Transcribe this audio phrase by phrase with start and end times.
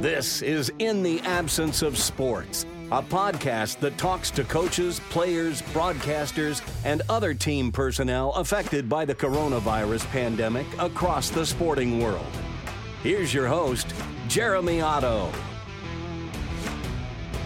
[0.00, 6.62] This is In the Absence of Sports, a podcast that talks to coaches, players, broadcasters,
[6.84, 12.24] and other team personnel affected by the coronavirus pandemic across the sporting world.
[13.02, 13.92] Here's your host,
[14.28, 15.32] Jeremy Otto.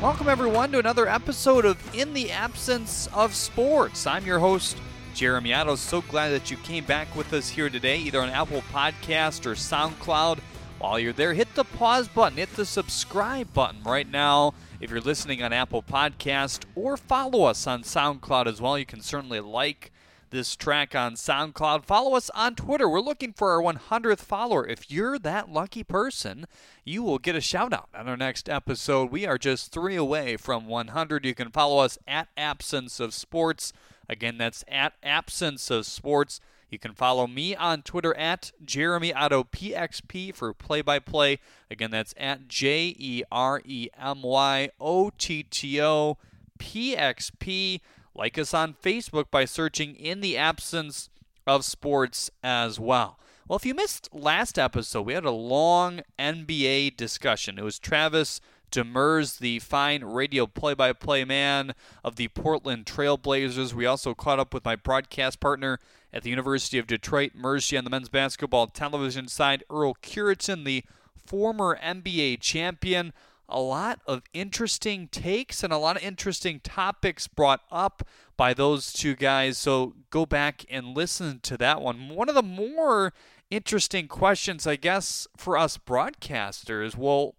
[0.03, 4.07] Welcome, everyone, to another episode of In the Absence of Sports.
[4.07, 4.77] I'm your host,
[5.15, 5.77] Jeremy Otto.
[5.77, 9.55] So glad that you came back with us here today, either on Apple Podcast or
[9.55, 10.41] SoundCloud.
[10.83, 14.53] While you're there, hit the pause button, hit the subscribe button right now.
[14.81, 19.01] If you're listening on Apple Podcast or follow us on SoundCloud as well, you can
[19.01, 19.93] certainly like
[20.31, 21.85] this track on SoundCloud.
[21.85, 22.89] Follow us on Twitter.
[22.89, 24.67] We're looking for our 100th follower.
[24.67, 26.47] If you're that lucky person,
[26.85, 29.13] you will get a shout out on our next episode.
[29.13, 31.25] We are just three away from 100.
[31.25, 33.73] You can follow us at Absence of Sports.
[34.09, 36.41] Again, that's at Absence of Sports.
[36.73, 41.39] You can follow me on Twitter at Jeremy Otto PXP for play by play.
[41.71, 46.17] Again, that's at J E R E M Y O T T O
[46.59, 47.83] PXP.
[48.15, 51.11] Like us on Facebook by searching In the Absence
[51.47, 53.19] of Sports as well.
[53.47, 57.59] Well, if you missed last episode, we had a long NBA discussion.
[57.59, 63.75] It was Travis Demers, the fine radio play by play man of the Portland Trailblazers.
[63.75, 65.79] We also caught up with my broadcast partner
[66.13, 70.85] at the University of Detroit, Mercy, on the men's basketball television side, Earl Cureton, the
[71.27, 73.13] former NBA champion.
[73.49, 78.93] A lot of interesting takes and a lot of interesting topics brought up by those
[78.93, 79.59] two guys.
[79.59, 82.09] So go back and listen to that one.
[82.09, 83.13] One of the more
[83.51, 87.35] interesting questions, I guess, for us broadcasters well,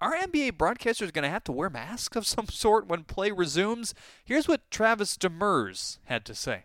[0.00, 3.94] are NBA broadcasters going to have to wear masks of some sort when play resumes?
[4.24, 6.64] Here's what Travis Demers had to say.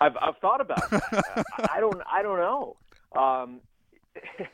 [0.00, 1.02] I've I've thought about it.
[1.70, 2.76] I don't I don't know.
[3.18, 3.60] Um,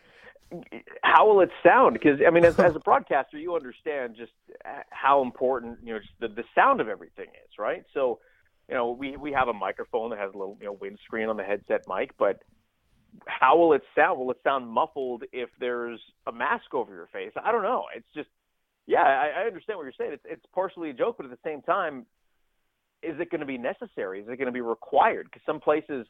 [1.03, 1.95] how will it sound?
[1.95, 4.33] Because I mean, as, as a broadcaster, you understand just
[4.91, 7.85] how important you know just the, the sound of everything is, right?
[7.95, 8.21] So,
[8.69, 11.37] you know, we we have a microphone that has a little you know windscreen on
[11.37, 12.43] the headset mic, but
[13.27, 14.19] how will it sound?
[14.19, 17.33] Will it sound muffled if there's a mask over your face?
[17.43, 17.85] I don't know.
[17.95, 18.29] It's just,
[18.87, 20.13] yeah, I, I understand what you're saying.
[20.13, 22.07] It's it's partially a joke, but at the same time,
[23.03, 24.21] is it going to be necessary?
[24.21, 25.27] Is it going to be required?
[25.27, 26.07] Because some places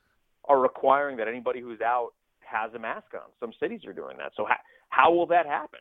[0.47, 2.11] are requiring that anybody who's out
[2.41, 3.31] has a mask on.
[3.41, 4.33] Some cities are doing that.
[4.37, 4.57] So how,
[4.89, 5.81] how will that happen?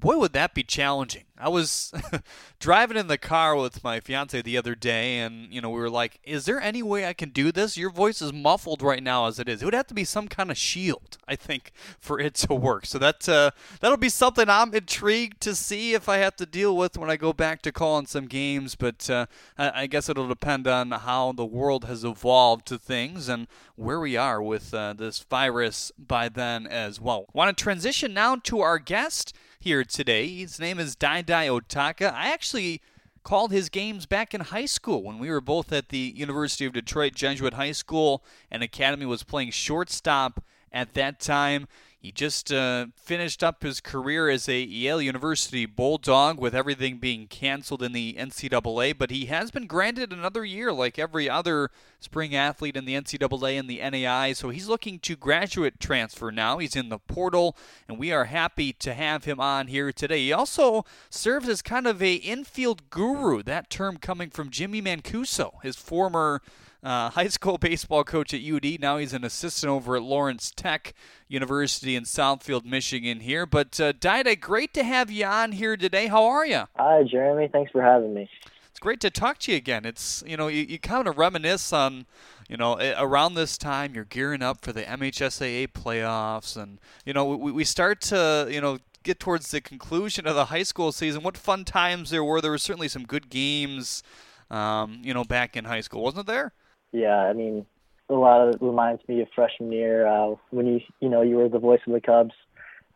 [0.00, 1.24] Boy, would that be challenging.
[1.36, 1.92] I was
[2.60, 5.90] driving in the car with my fiance the other day, and you know we were
[5.90, 7.76] like, "Is there any way I can do this?
[7.76, 9.60] Your voice is muffled right now as it is.
[9.60, 12.86] It would have to be some kind of shield, I think, for it to work."
[12.86, 13.50] So that uh,
[13.80, 17.16] that'll be something I'm intrigued to see if I have to deal with when I
[17.16, 18.76] go back to calling some games.
[18.76, 19.26] But uh,
[19.56, 23.98] I, I guess it'll depend on how the world has evolved to things and where
[23.98, 27.26] we are with uh, this virus by then as well.
[27.32, 30.28] Want to transition now to our guest here today.
[30.28, 32.12] His name is Daidai Otaka.
[32.12, 32.80] I actually
[33.24, 36.72] called his games back in high school when we were both at the University of
[36.72, 40.42] Detroit Jesuit High School and Academy was playing shortstop
[40.72, 41.66] at that time.
[42.00, 47.26] He just uh, finished up his career as a Yale University Bulldog with everything being
[47.26, 52.36] canceled in the NCAA, but he has been granted another year like every other spring
[52.36, 54.36] athlete in the NCAA and the NAIA.
[54.36, 56.58] So he's looking to graduate transfer now.
[56.58, 57.56] He's in the portal,
[57.88, 60.20] and we are happy to have him on here today.
[60.20, 65.60] He also serves as kind of a infield guru, that term coming from Jimmy Mancuso,
[65.64, 66.42] his former
[66.82, 68.80] uh, high school baseball coach at UD.
[68.80, 70.94] Now he's an assistant over at Lawrence Tech
[71.28, 73.20] University in Southfield, Michigan.
[73.20, 76.06] Here, but uh, Dida, great to have you on here today.
[76.06, 76.64] How are you?
[76.76, 77.48] Hi, Jeremy.
[77.48, 78.28] Thanks for having me.
[78.70, 79.84] It's great to talk to you again.
[79.84, 82.06] It's you know you, you kind of reminisce on
[82.48, 87.24] you know around this time you're gearing up for the MHSAA playoffs, and you know
[87.24, 91.22] we, we start to you know get towards the conclusion of the high school season.
[91.22, 92.40] What fun times there were!
[92.40, 94.02] There were certainly some good games,
[94.50, 96.52] um, you know, back in high school, wasn't there?
[96.92, 97.66] Yeah, I mean,
[98.08, 101.36] a lot of it reminds me of freshman year uh, when you you know you
[101.36, 102.34] were the voice of the Cubs.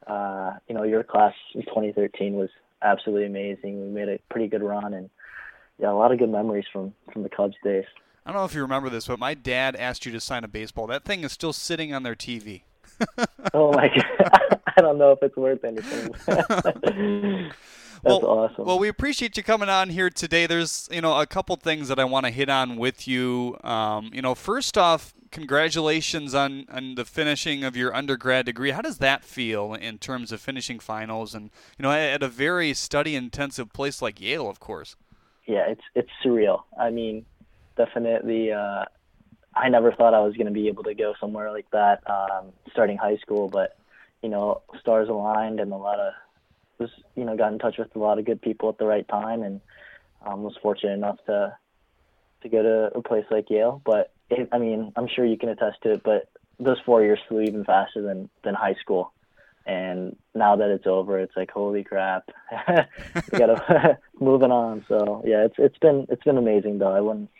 [0.07, 2.51] Uh, you know, your class in 2013 was
[2.83, 3.81] absolutely amazing.
[3.81, 5.11] We made a pretty good run, and
[5.79, 7.85] yeah, a lot of good memories from from the Cubs days.
[8.25, 10.49] I don't know if you remember this, but my dad asked you to sign a
[10.49, 10.87] baseball.
[10.87, 12.63] That thing is still sitting on their TV.
[13.55, 14.61] oh my god!
[14.77, 16.15] I don't know if it's worth anything.
[18.03, 18.65] That's well, awesome.
[18.65, 20.47] Well, we appreciate you coming on here today.
[20.47, 23.57] There's, you know, a couple things that I want to hit on with you.
[23.63, 28.73] Um, you know, first off, congratulations on, on the finishing of your undergrad degree.
[28.73, 32.75] How does that feel in terms of finishing finals and, you know, at a very
[32.75, 34.97] study intensive place like Yale, of course?
[35.47, 36.63] Yeah, it's it's surreal.
[36.79, 37.25] I mean,
[37.77, 38.85] definitely uh
[39.55, 42.53] I never thought I was going to be able to go somewhere like that um
[42.71, 43.77] starting high school, but
[44.23, 46.13] you know, stars aligned and a lot of
[46.83, 49.07] was you know got in touch with a lot of good people at the right
[49.09, 49.61] time, and
[50.25, 51.57] um, was fortunate enough to
[52.43, 53.81] to go to a place like Yale.
[53.85, 56.03] But it, I mean, I'm sure you can attest to it.
[56.03, 59.13] But those four years flew even faster than than high school.
[59.65, 62.29] And now that it's over, it's like holy crap,
[63.33, 64.85] we gotta moving on.
[64.89, 66.93] So yeah, it's it's been it's been amazing though.
[66.93, 67.31] I wouldn't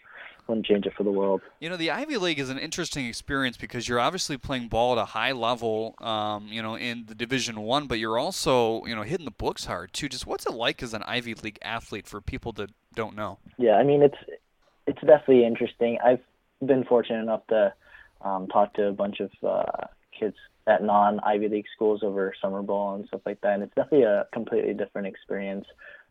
[0.53, 1.41] wouldn't change it for the world.
[1.61, 4.99] You know, the Ivy League is an interesting experience because you're obviously playing ball at
[4.99, 9.03] a high level, um, you know, in the Division One, but you're also, you know,
[9.03, 10.11] hitting the books hard too.
[10.11, 13.39] Just what's it like as an Ivy League athlete for people that don't know?
[13.57, 14.19] Yeah, I mean, it's
[14.87, 15.99] it's definitely interesting.
[16.05, 16.21] I've
[16.65, 17.73] been fortunate enough to
[18.21, 19.87] um, talk to a bunch of uh,
[20.19, 23.75] kids at non Ivy League schools over summer ball and stuff like that, and it's
[23.75, 25.65] definitely a completely different experience.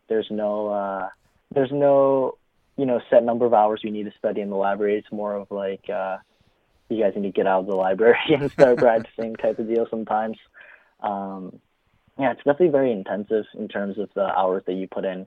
[0.08, 1.08] There's no uh,
[1.54, 2.38] there's no
[2.76, 4.96] you know set number of hours you need to study in the library.
[4.96, 6.18] It's more of like uh,
[6.88, 9.86] you guys need to get out of the library and start practicing type of deal
[9.90, 10.38] sometimes.
[11.00, 11.60] Um,
[12.18, 15.26] yeah, it's definitely very intensive in terms of the hours that you put in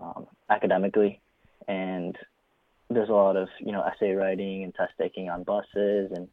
[0.00, 1.20] um, academically,
[1.66, 2.16] and
[2.90, 6.28] there's a lot of you know essay writing and test taking on buses and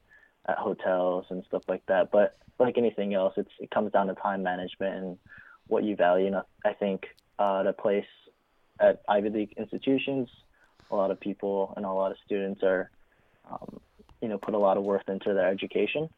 [0.48, 2.12] at hotels and stuff like that.
[2.12, 5.18] But like anything else, it's it comes down to time management and
[5.68, 6.28] what you value.
[6.28, 7.08] And I think
[7.40, 8.06] uh, the place
[8.80, 10.30] at Ivy League institutions,
[10.92, 12.90] a lot of people and a lot of students are,
[13.50, 13.80] um,
[14.22, 16.10] you know, put a lot of worth into their education,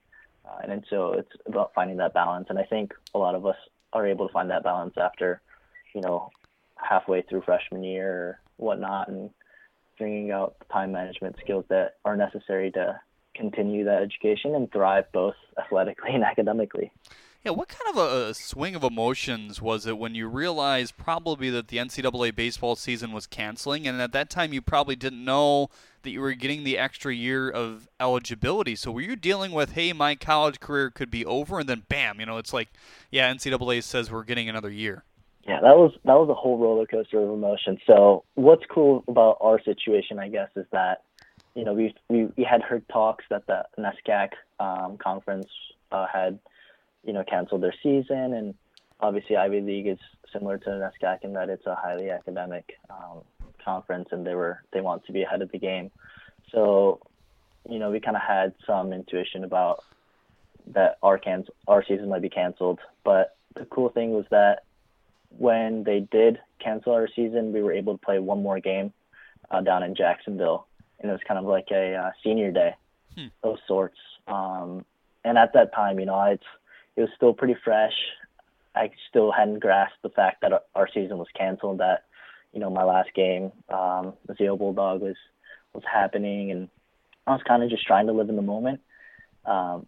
[0.45, 2.47] uh, and, and so it's about finding that balance.
[2.49, 3.57] And I think a lot of us
[3.93, 5.41] are able to find that balance after,
[5.93, 6.29] you know,
[6.75, 9.29] halfway through freshman year or whatnot, and
[9.97, 12.99] bringing out the time management skills that are necessary to
[13.35, 16.91] continue that education and thrive both athletically and academically.
[17.47, 21.69] Yeah, what kind of a swing of emotions was it when you realized probably that
[21.69, 25.69] the NCAA baseball season was canceling, and at that time you probably didn't know
[26.01, 28.75] that you were getting the extra year of eligibility.
[28.75, 32.19] So were you dealing with, hey, my college career could be over, and then bam,
[32.19, 32.67] you know, it's like,
[33.11, 35.05] yeah, NCAA says we're getting another year.
[35.47, 37.77] Yeah, that was that was a whole roller coaster of emotion.
[37.87, 41.03] So what's cool about our situation, I guess, is that
[41.55, 45.47] you know we we, had heard talks that the NESCAC um, conference
[45.93, 46.39] uh, had
[47.07, 48.53] you know canceled their season, and
[48.99, 49.97] obviously Ivy League is
[50.31, 53.21] similar to NESCAC in that it's a highly academic um,
[53.63, 55.89] conference, and they were they want to be ahead of the game.
[56.51, 56.99] So
[57.67, 59.83] you know we kind of had some intuition about
[60.67, 64.63] that our can our season might be canceled, but the cool thing was that
[65.29, 68.93] when they did cancel our season, we were able to play one more game
[69.49, 70.67] uh, down in Jacksonville,
[70.99, 72.75] and it was kind of like a uh, senior day
[73.15, 73.27] hmm.
[73.43, 73.97] of sorts.
[74.27, 74.85] Um,
[75.23, 76.43] and at that time, you know, it's
[76.97, 77.93] it was still pretty fresh.
[78.75, 81.77] I still hadn't grasped the fact that our season was canceled.
[81.77, 82.05] That
[82.51, 85.15] you know, my last game, um, the Yale Bulldog was
[85.73, 86.67] was happening, and
[87.25, 88.81] I was kind of just trying to live in the moment.
[89.45, 89.85] Um,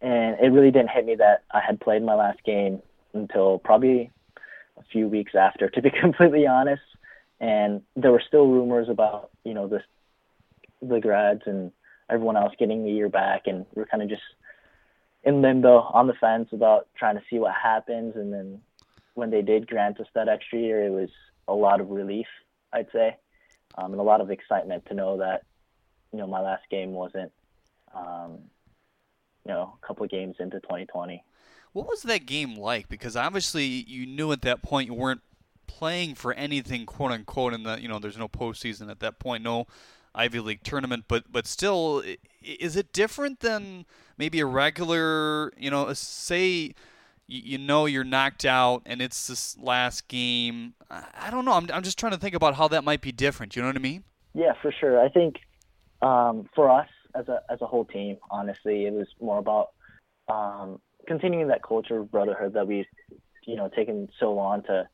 [0.00, 2.80] and it really didn't hit me that I had played my last game
[3.12, 4.10] until probably
[4.78, 6.82] a few weeks after, to be completely honest.
[7.40, 9.82] And there were still rumors about, you know, this,
[10.82, 11.72] the grads and
[12.10, 14.22] everyone else getting the year back, and we are kind of just
[15.24, 18.14] in limbo on the fence about trying to see what happens.
[18.16, 18.60] And then
[19.14, 21.10] when they did grant us that extra year, it was
[21.48, 22.26] a lot of relief,
[22.72, 23.16] I'd say,
[23.76, 25.42] um, and a lot of excitement to know that,
[26.12, 27.32] you know, my last game wasn't,
[27.94, 28.38] um,
[29.44, 31.22] you know, a couple games into 2020.
[31.72, 32.88] What was that game like?
[32.88, 35.22] Because obviously you knew at that point you weren't
[35.66, 39.44] playing for anything, quote unquote, and that you know there's no postseason at that point,
[39.44, 39.66] no
[40.14, 41.04] Ivy League tournament.
[41.08, 42.02] But but still,
[42.42, 43.86] is it different than
[44.18, 45.52] maybe a regular?
[45.56, 46.74] You know, say
[47.26, 50.74] you know you're knocked out and it's this last game.
[50.90, 51.52] I don't know.
[51.52, 53.54] I'm I'm just trying to think about how that might be different.
[53.54, 54.04] You know what I mean?
[54.34, 55.00] Yeah, for sure.
[55.00, 55.36] I think
[56.02, 59.70] um, for us as a as a whole team, honestly, it was more about
[60.28, 62.86] um, continuing that culture of brotherhood that we've
[63.46, 64.88] you know taken so long to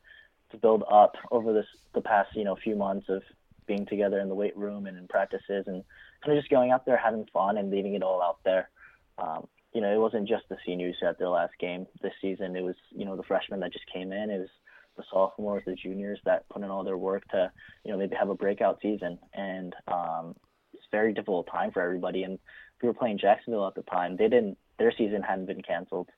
[0.51, 3.21] to build up over this the past you know few months of
[3.67, 5.83] being together in the weight room and in practices and
[6.23, 8.69] kind of just going out there having fun and leaving it all out there.
[9.17, 12.55] Um, you know, it wasn't just the seniors at their last game this season.
[12.55, 14.29] It was you know the freshmen that just came in.
[14.29, 14.49] It was
[14.95, 17.51] the sophomores, the juniors that put in all their work to
[17.83, 19.19] you know maybe have a breakout season.
[19.33, 20.35] And um,
[20.73, 22.23] it's a very difficult time for everybody.
[22.23, 22.39] And
[22.81, 24.15] we were playing Jacksonville at the time.
[24.17, 26.09] They didn't their season hadn't been canceled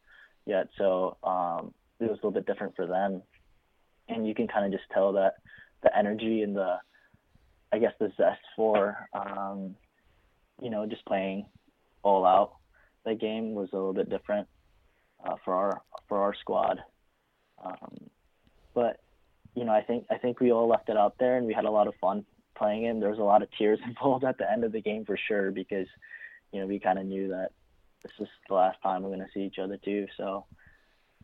[0.46, 3.22] yet, so um, it was a little bit different for them.
[4.08, 5.36] And you can kind of just tell that
[5.84, 6.78] the energy and the,
[7.72, 9.76] I guess, the zest for, um,
[10.62, 11.46] you know, just playing
[12.04, 12.56] all out.
[13.06, 14.48] That game was a little bit different
[15.26, 16.80] uh, for our for our squad,
[17.64, 18.10] um,
[18.74, 19.00] but
[19.56, 21.66] you know, I think I think we all left it out there, and we had
[21.66, 22.26] a lot of fun
[22.60, 23.00] playing it.
[23.00, 25.52] There was a lot of tears involved at the end of the game for sure
[25.52, 25.88] because,
[26.52, 27.52] you know, we kind of knew that
[28.04, 30.08] this is the last time we're going to see each other too.
[30.18, 30.46] So,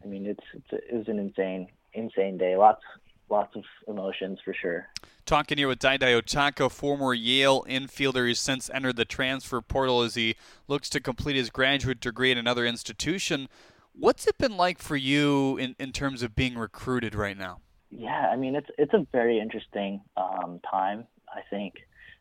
[0.03, 2.55] I mean, it's, it's it was an insane insane day.
[2.57, 2.81] Lots
[3.29, 4.87] lots of emotions for sure.
[5.25, 8.27] Talking here with Daidai Otaka, former Yale infielder.
[8.27, 10.35] who's since entered the transfer portal as he
[10.67, 13.49] looks to complete his graduate degree at another institution.
[13.93, 17.61] What's it been like for you in, in terms of being recruited right now?
[17.89, 21.05] Yeah, I mean it's it's a very interesting um, time.
[21.33, 21.75] I think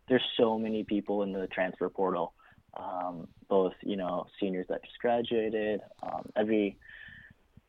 [0.09, 2.33] there's so many people in the transfer portal,
[2.77, 6.77] um, both you know seniors that just graduated, um, every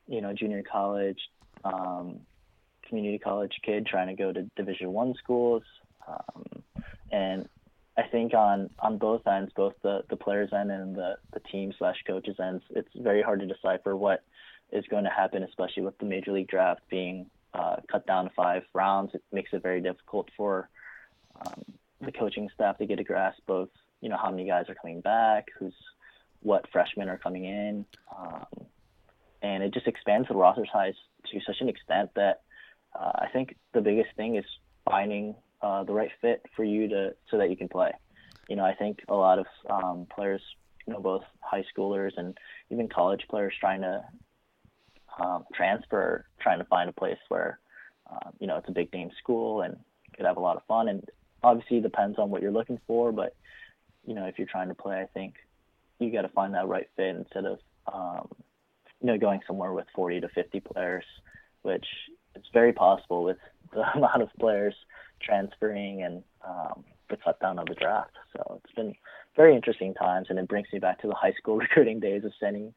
[0.07, 1.19] you know junior college,
[1.63, 2.19] um,
[2.87, 5.63] community college kid trying to go to Division One schools,
[6.07, 6.63] um,
[7.11, 7.49] and
[7.97, 11.73] I think on on both ends, both the the players end and the the team
[11.77, 14.23] slash coaches ends, it's very hard to decipher what
[14.71, 18.31] is going to happen, especially with the major league draft being uh, cut down to
[18.31, 19.13] five rounds.
[19.13, 20.69] It makes it very difficult for
[21.39, 21.63] um,
[22.01, 23.69] the coaching staff to get a grasp of
[24.01, 25.75] you know how many guys are coming back, who's
[26.41, 27.85] what freshmen are coming in,
[28.17, 28.45] um,
[29.41, 30.95] and it just expands the roster size
[31.31, 32.41] to such an extent that
[32.97, 34.45] uh, I think the biggest thing is
[34.89, 37.91] finding uh, the right fit for you to so that you can play.
[38.49, 40.41] You know, I think a lot of um, players,
[40.85, 42.37] you know, both high schoolers and
[42.69, 44.03] even college players trying to
[45.19, 47.59] um, transfer, trying to find a place where,
[48.09, 49.77] um, you know, it's a big name school and
[50.15, 50.87] could have a lot of fun.
[50.87, 51.03] And
[51.43, 53.11] obviously, depends on what you're looking for.
[53.11, 53.35] But
[54.05, 55.35] you know, if you're trying to play, I think
[55.99, 57.59] you got to find that right fit instead of,
[57.91, 58.27] um,
[59.01, 61.05] you know, going somewhere with 40 to 50 players,
[61.63, 61.85] which
[62.35, 63.37] it's very possible with
[63.73, 64.75] the amount of players
[65.21, 68.11] transferring and um, the cut down of the draft.
[68.35, 68.95] So it's been
[69.35, 72.31] very interesting times, and it brings me back to the high school recruiting days of
[72.39, 72.73] sending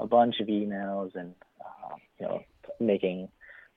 [0.00, 2.42] a bunch of emails and uh, you know
[2.80, 3.28] making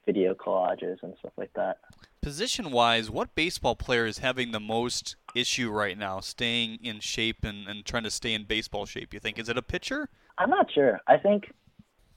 [0.05, 1.77] video collages and stuff like that.
[2.21, 7.43] Position wise, what baseball player is having the most issue right now, staying in shape
[7.43, 9.13] and, and trying to stay in baseball shape?
[9.13, 10.09] You think is it a pitcher?
[10.37, 10.99] I'm not sure.
[11.07, 11.51] I think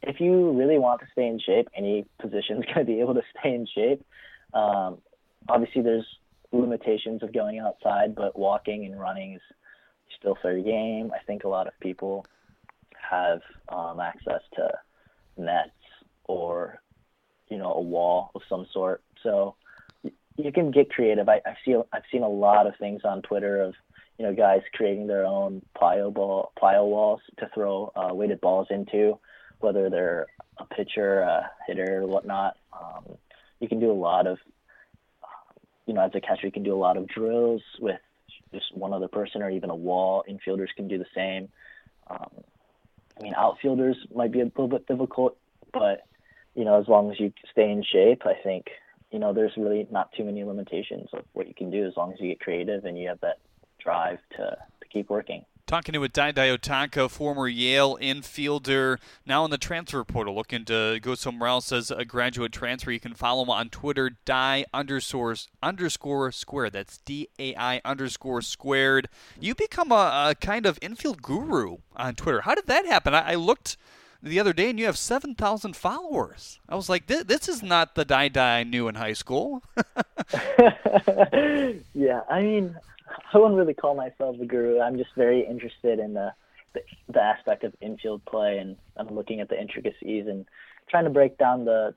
[0.06, 3.14] if you really want to stay in shape, any position is going to be able
[3.14, 4.04] to stay in shape.
[4.52, 4.98] Um,
[5.48, 6.06] obviously, there's
[6.52, 9.42] limitations of going outside, but walking and running is
[10.18, 11.10] still fair game.
[11.12, 12.24] I think a lot of people
[13.10, 14.70] have um, access to
[15.36, 15.70] nets
[16.24, 16.80] or
[17.48, 19.02] you know a wall of some sort.
[19.22, 19.56] So
[20.36, 21.28] you can get creative.
[21.28, 23.74] I, I see I've seen a lot of things on Twitter of
[24.18, 28.68] you know guys creating their own plyo ball plyo walls to throw uh, weighted balls
[28.70, 29.18] into,
[29.64, 30.26] whether they're
[30.58, 32.56] a pitcher, a hitter, or whatnot.
[32.72, 33.16] Um,
[33.60, 34.38] you can do a lot of
[35.86, 38.00] you know as a catcher you can do a lot of drills with
[38.52, 40.24] just one other person or even a wall.
[40.28, 41.48] Infielders can do the same.
[42.08, 42.30] Um,
[43.18, 45.36] I mean, outfielders might be a little bit difficult,
[45.72, 46.06] but
[46.54, 48.66] you know, as long as you stay in shape, I think
[49.10, 52.12] you know there's really not too many limitations of what you can do as long
[52.12, 53.38] as you get creative and you have that
[53.78, 54.56] drive to to
[54.94, 55.44] keep working.
[55.66, 61.00] Talking to with Daidai Otaka, former Yale infielder, now in the transfer portal, looking to
[61.00, 62.90] go somewhere else as a graduate transfer.
[62.90, 66.68] You can follow him on Twitter, die underscore underscore square.
[66.68, 69.08] That's D A I underscore squared.
[69.40, 72.42] You become a, a, kind of infield guru on Twitter.
[72.42, 73.14] How did that happen?
[73.14, 73.78] I, I looked
[74.22, 76.58] the other day and you have 7,000 followers.
[76.68, 79.62] I was like, this, this is not the Daidai I knew in high school.
[81.94, 82.76] yeah, I mean,
[83.32, 84.80] I wouldn't really call myself a guru.
[84.80, 86.32] I'm just very interested in the,
[86.72, 86.80] the,
[87.12, 90.46] the aspect of infield play, and I'm looking at the intricacies and
[90.88, 91.94] trying to break down the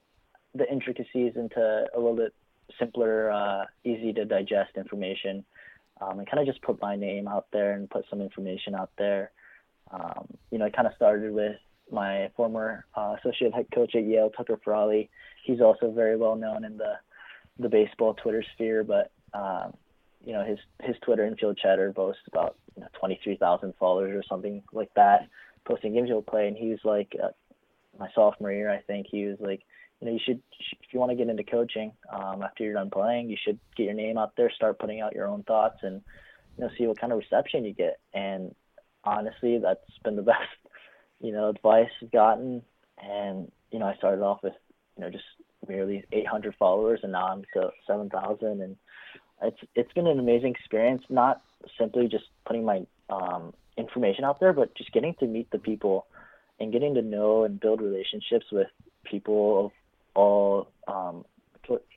[0.55, 2.33] the intricacies into a little bit
[2.79, 5.45] simpler, uh, easy to digest information,
[6.01, 8.89] um, and kind of just put my name out there and put some information out
[8.97, 9.31] there.
[9.91, 11.57] Um, you know, it kind of started with
[11.91, 15.09] my former uh, associate head coach at Yale, Tucker Frawley.
[15.43, 16.93] He's also very well known in the
[17.59, 19.73] the baseball Twitter sphere, but um,
[20.27, 24.61] you know his his Twitter infield chatter boasts about you know, 23,000 followers or something
[24.73, 25.29] like that,
[25.65, 26.49] posting infield play.
[26.49, 27.29] And he was like, uh,
[27.97, 29.61] my sophomore year, I think he was like,
[30.01, 32.89] you know, you should if you want to get into coaching um, after you're done
[32.89, 36.01] playing, you should get your name out there, start putting out your own thoughts, and
[36.57, 37.97] you know, see what kind of reception you get.
[38.13, 38.53] And
[39.05, 40.59] honestly, that's been the best,
[41.21, 42.63] you know, advice I've gotten.
[43.01, 44.53] And you know, I started off with
[44.97, 45.23] you know just
[45.65, 48.75] merely 800 followers, and now I'm to 7,000, and
[49.41, 51.03] it's it's been an amazing experience.
[51.09, 51.41] Not
[51.77, 56.07] simply just putting my um, information out there, but just getting to meet the people
[56.59, 58.67] and getting to know and build relationships with
[59.03, 59.71] people of
[60.15, 61.25] all um,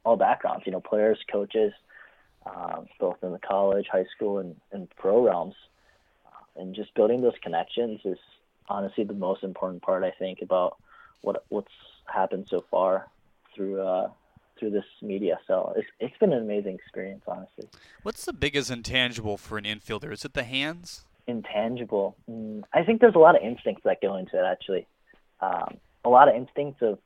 [0.04, 0.64] all backgrounds.
[0.66, 1.72] You know, players, coaches,
[2.46, 5.54] um, both in the college, high school, and, and pro realms.
[6.56, 8.18] And just building those connections is
[8.68, 10.04] honestly the most important part.
[10.04, 10.76] I think about
[11.22, 11.72] what what's
[12.12, 13.06] happened so far
[13.54, 14.10] through uh,
[14.60, 15.40] through this media.
[15.46, 17.68] So it's, it's been an amazing experience, honestly.
[18.02, 20.12] What's the biggest intangible for an infielder?
[20.12, 21.04] Is it the hands?
[21.26, 22.16] Intangible.
[22.30, 24.86] Mm, I think there's a lot of instincts that go into it, actually.
[25.40, 26.98] Um, a lot of instincts of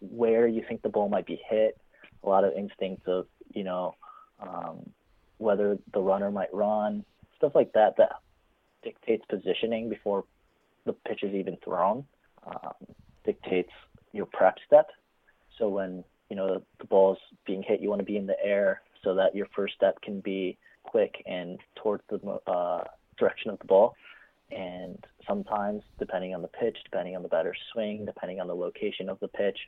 [0.00, 1.78] where you think the ball might be hit,
[2.24, 3.94] a lot of instincts of you know
[4.40, 4.90] um,
[5.38, 7.04] whether the runner might run,
[7.36, 8.16] stuff like that that
[8.82, 10.24] dictates positioning before
[10.84, 12.04] the pitch is even thrown,
[12.46, 12.72] um,
[13.24, 13.70] dictates
[14.12, 14.88] your prep step.
[15.58, 18.42] So when you know the, ball is being hit, you want to be in the
[18.42, 22.16] air so that your first step can be quick and towards the
[22.50, 22.84] uh,
[23.18, 23.94] direction of the ball.
[24.50, 24.96] And
[25.28, 29.20] sometimes, depending on the pitch, depending on the batter's swing, depending on the location of
[29.20, 29.58] the pitch,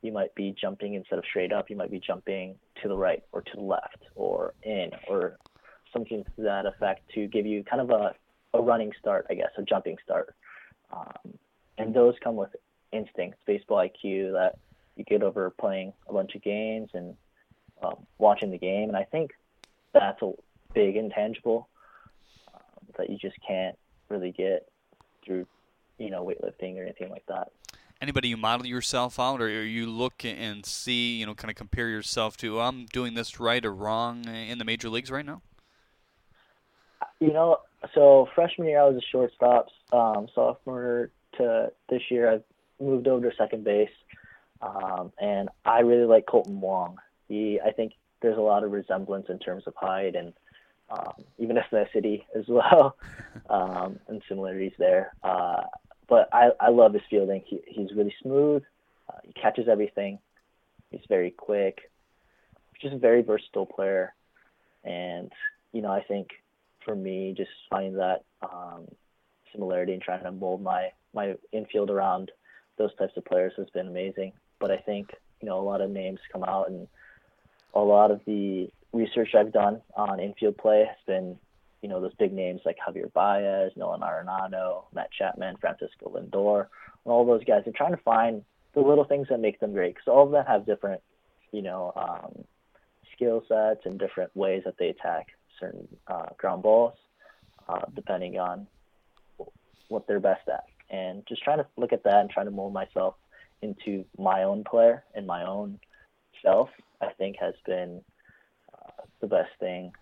[0.00, 1.68] you might be jumping instead of straight up.
[1.68, 5.36] You might be jumping to the right or to the left or in or
[5.92, 8.14] something to that effect to give you kind of a,
[8.56, 10.34] a running start, I guess, a jumping start.
[10.90, 11.34] Um,
[11.76, 12.56] and those come with
[12.92, 14.56] instincts, baseball IQ that
[14.96, 17.16] you get over playing a bunch of games and
[17.82, 18.88] um, watching the game.
[18.88, 19.32] And I think
[19.92, 20.32] that's a
[20.72, 21.68] big intangible
[22.52, 22.60] um,
[22.98, 23.76] that you just can't
[24.08, 24.68] really get
[25.24, 25.46] through,
[25.98, 27.50] you know, weightlifting or anything like that.
[28.00, 31.88] Anybody you model yourself out, or you look and see, you know, kind of compare
[31.88, 35.40] yourself to, I'm doing this right or wrong in the major leagues right now?
[37.20, 37.58] You know,
[37.94, 39.68] so freshman year I was a shortstop.
[39.92, 42.42] Um, sophomore to this year I've
[42.80, 43.88] moved over to second base,
[44.64, 46.96] um, and I really like Kolten Wong.
[47.28, 47.92] He, I think
[48.22, 50.32] there's a lot of resemblance in terms of height and
[50.90, 52.96] um, even ethnicity as well,
[53.50, 55.12] um, and similarities there.
[55.22, 55.62] Uh,
[56.08, 57.42] but I, I love his fielding.
[57.46, 58.62] He, he's really smooth.
[59.08, 60.18] Uh, he catches everything.
[60.90, 61.90] He's very quick.
[62.80, 64.14] Just a very versatile player.
[64.84, 65.32] And,
[65.72, 66.28] you know, I think
[66.84, 68.86] for me, just finding that um,
[69.52, 72.30] similarity and trying to mold my, my infield around
[72.76, 74.32] those types of players has been amazing.
[74.58, 76.88] But I think, you know, a lot of names come out and
[77.74, 81.36] a lot of the research I've done on infield play has been,
[81.82, 86.66] you know, those big names like Javier Baez, Nolan Arenado, Matt Chapman, Francisco Lindor,
[87.04, 87.62] and all those guys.
[87.64, 88.42] They're trying to find
[88.74, 91.02] the little things that make them great because all of them have different,
[91.52, 92.44] you know, um,
[93.14, 95.28] skill sets and different ways that they attack
[95.60, 96.94] certain uh, ground balls,
[97.68, 98.66] uh, depending on
[99.88, 100.64] what they're best at.
[100.90, 103.14] And just trying to look at that and trying to mold myself
[103.64, 105.80] into my own player and my own
[106.42, 106.68] self,
[107.00, 108.02] I think has been
[109.20, 109.92] the best thing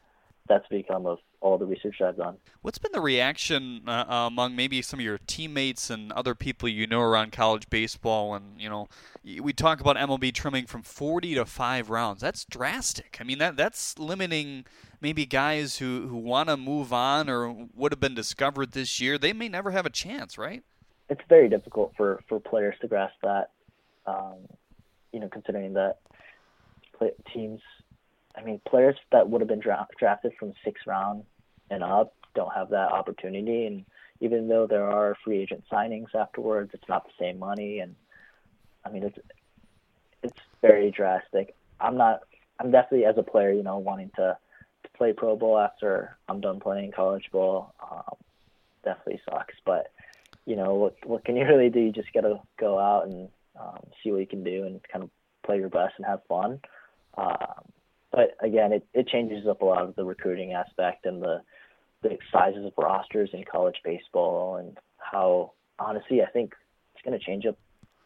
[0.48, 2.36] that's become of all the research I've done.
[2.62, 6.86] What's been the reaction uh, among maybe some of your teammates and other people you
[6.86, 8.34] know around college baseball?
[8.34, 8.88] And you know,
[9.24, 12.20] we talk about MLB trimming from 40 to five rounds.
[12.20, 13.18] That's drastic.
[13.20, 14.64] I mean, that that's limiting
[15.00, 19.18] maybe guys who who want to move on or would have been discovered this year.
[19.18, 20.62] They may never have a chance, right?
[21.12, 23.50] It's very difficult for for players to grasp that.
[24.06, 24.38] Um,
[25.12, 25.98] you know, considering that
[27.32, 27.60] teams
[28.36, 31.24] I mean, players that would have been dra- drafted from sixth round
[31.70, 33.66] and up don't have that opportunity.
[33.66, 33.84] And
[34.20, 37.80] even though there are free agent signings afterwards, it's not the same money.
[37.80, 37.94] And
[38.84, 39.18] I mean, it's
[40.22, 41.54] it's very drastic.
[41.80, 42.22] I'm not.
[42.60, 44.36] I'm definitely as a player, you know, wanting to,
[44.84, 47.74] to play pro bowl after I'm done playing college ball.
[47.82, 48.16] Um,
[48.84, 49.90] definitely sucks, but
[50.46, 51.80] you know, what what can you really do?
[51.80, 53.28] You just gotta go out and
[53.58, 55.10] um, see what you can do and kind of
[55.44, 56.60] play your best and have fun.
[57.16, 57.64] Um,
[58.10, 61.40] but again, it, it changes up a lot of the recruiting aspect and the
[62.02, 66.52] the sizes of rosters in college baseball and how honestly I think
[66.94, 67.56] it's going to change up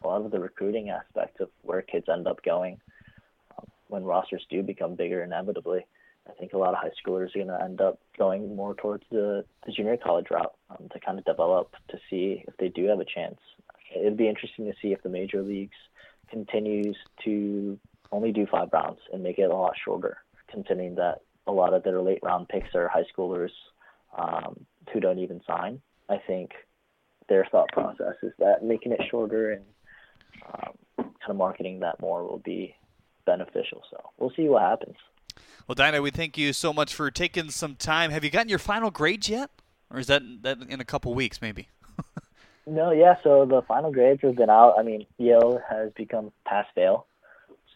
[0.03, 2.79] a lot of the recruiting aspect of where kids end up going
[3.57, 5.85] um, when rosters do become bigger inevitably.
[6.27, 9.03] I think a lot of high schoolers are going to end up going more towards
[9.11, 12.85] the, the junior college route um, to kind of develop to see if they do
[12.85, 13.39] have a chance.
[13.95, 15.77] It'd be interesting to see if the major leagues
[16.29, 17.79] continues to
[18.11, 20.17] only do five rounds and make it a lot shorter,
[20.49, 23.51] considering that a lot of their late round picks are high schoolers
[24.17, 25.81] um, who don't even sign.
[26.09, 26.51] I think
[27.29, 29.63] their thought process is that making it shorter and
[30.53, 32.75] um, kind of marketing that more will be
[33.25, 33.83] beneficial.
[33.89, 34.95] So we'll see what happens.
[35.67, 38.11] Well, Dinah, we thank you so much for taking some time.
[38.11, 39.49] Have you gotten your final grades yet,
[39.91, 41.67] or is that that in a couple weeks maybe?
[42.65, 43.15] no, yeah.
[43.23, 44.75] So the final grades have been out.
[44.79, 47.05] I mean, Yale has become pass fail,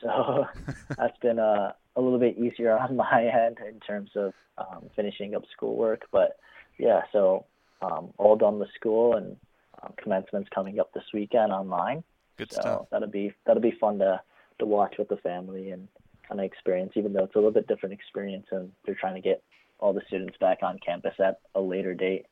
[0.01, 0.47] so
[0.97, 5.35] that's been a, a little bit easier on my end in terms of um, finishing
[5.35, 6.03] up schoolwork.
[6.11, 6.37] But
[6.77, 7.45] yeah, so
[7.81, 9.35] um, all done with school and
[9.81, 12.03] um, commencement's coming up this weekend online.
[12.37, 12.81] Good so stuff.
[12.91, 14.21] That'll be that'll be fun to
[14.59, 15.87] to watch with the family and
[16.31, 19.21] kind of experience, even though it's a little bit different experience and they're trying to
[19.21, 19.43] get
[19.79, 22.25] all the students back on campus at a later date.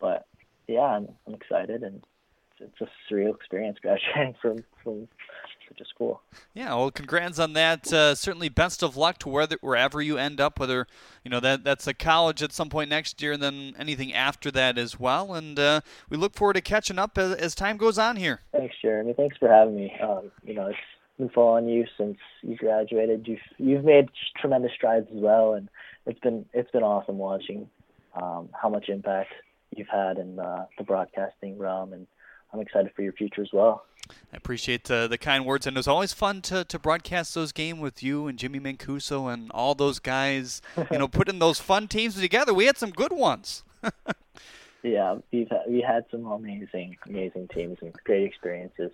[0.00, 0.26] But
[0.66, 2.02] yeah, I'm, I'm excited and
[2.60, 5.06] it's a surreal experience graduating from from
[5.68, 6.20] such a school.
[6.54, 7.92] Yeah, well, congrats on that.
[7.92, 10.88] Uh, certainly, best of luck to whether, wherever you end up, whether
[11.22, 14.50] you know that that's a college at some point next year, and then anything after
[14.50, 15.34] that as well.
[15.34, 18.40] And uh, we look forward to catching up as, as, time goes on here.
[18.50, 19.12] Thanks, Jeremy.
[19.12, 19.92] Thanks for having me.
[20.02, 20.78] Um, you know, it's
[21.18, 23.26] been following you since you graduated.
[23.26, 24.08] You've you've made
[24.40, 25.68] tremendous strides as well, and
[26.06, 27.68] it's been it's been awesome watching
[28.14, 29.32] um, how much impact
[29.76, 32.06] you've had in uh, the broadcasting realm, and
[32.52, 33.84] I'm excited for your future as well.
[34.32, 37.52] I appreciate uh, the kind words, and it was always fun to, to broadcast those
[37.52, 40.62] games with you and Jimmy Mancuso and all those guys.
[40.90, 42.54] You know, putting those fun teams together.
[42.54, 43.64] We had some good ones.
[44.82, 48.92] yeah, we've we had some amazing, amazing teams and great experiences.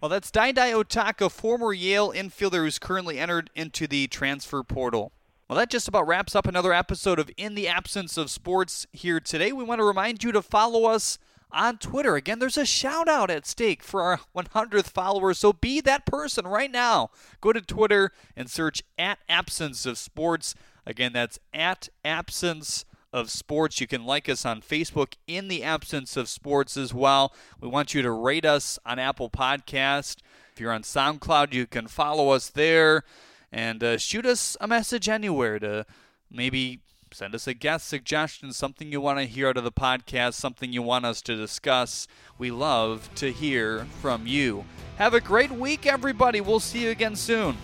[0.00, 5.12] Well, that's Daidai Otaka, former Yale infielder who's currently entered into the transfer portal.
[5.48, 9.18] Well, that just about wraps up another episode of In the Absence of Sports here
[9.18, 9.50] today.
[9.50, 11.18] We want to remind you to follow us
[11.50, 12.14] on Twitter.
[12.14, 16.46] Again, there's a shout out at stake for our 100th followers, so be that person
[16.46, 17.10] right now.
[17.40, 20.54] Go to Twitter and search at Absence of Sports.
[20.86, 23.80] Again, that's at Absence of sports.
[23.80, 27.32] You can like us on Facebook in the absence of sports as well.
[27.60, 30.18] We want you to rate us on Apple Podcast.
[30.52, 33.04] If you're on SoundCloud, you can follow us there
[33.50, 35.86] and uh, shoot us a message anywhere to
[36.30, 36.80] maybe
[37.12, 40.72] send us a guest suggestion, something you want to hear out of the podcast, something
[40.72, 42.06] you want us to discuss.
[42.36, 44.64] We love to hear from you.
[44.96, 46.40] Have a great week, everybody.
[46.40, 47.56] We'll see you again soon.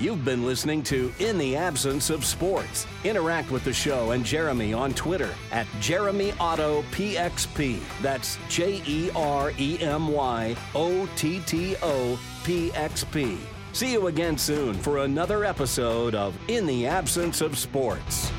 [0.00, 2.86] You've been listening to In the Absence of Sports.
[3.04, 7.82] Interact with the show and Jeremy on Twitter at Jeremy Otto PXP.
[8.00, 13.36] That's J E R E M Y O T T O P X P.
[13.74, 18.32] See you again soon for another episode of In the Absence of Sports.